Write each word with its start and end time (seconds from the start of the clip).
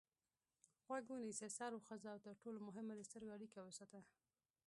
غوږ 0.85 1.05
ونیسه 1.09 1.47
سر 1.57 1.71
وخوځوه 1.73 2.09
او 2.13 2.19
تر 2.25 2.33
ټولو 2.41 2.57
مهمه 2.67 2.93
د 2.95 3.01
سترګو 3.09 3.33
اړیکه 3.37 3.59
وساته. 3.61 3.99